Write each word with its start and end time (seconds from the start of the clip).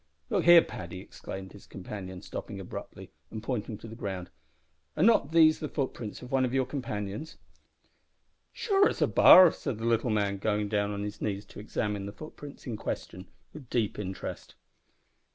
"Look 0.31 0.45
here, 0.45 0.63
Paddy," 0.63 0.99
exclaimed 0.99 1.51
his 1.51 1.67
companion, 1.67 2.23
stopping 2.23 2.59
abruptly, 2.59 3.11
and 3.29 3.43
pointing 3.43 3.77
to 3.77 3.87
the 3.87 3.95
ground, 3.95 4.31
"are 4.97 5.03
not 5.03 5.31
these 5.31 5.59
the 5.59 5.69
footprints 5.69 6.23
of 6.23 6.31
one 6.31 6.43
of 6.43 6.55
your 6.55 6.65
friends?" 6.65 7.37
"Sure 8.51 8.89
it's 8.89 9.01
a 9.03 9.05
bar," 9.05 9.51
said 9.51 9.77
the 9.77 9.85
little 9.85 10.09
man, 10.09 10.39
going 10.39 10.69
down 10.69 10.89
on 10.89 11.03
his 11.03 11.21
knees 11.21 11.45
to 11.45 11.59
examine 11.59 12.07
the 12.07 12.11
footprints 12.13 12.65
in 12.65 12.77
question 12.77 13.27
with 13.53 13.69
deep 13.69 13.99
interest. 13.99 14.55